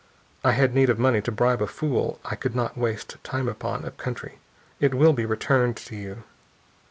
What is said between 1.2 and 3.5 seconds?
to bribe a fool I could not waste time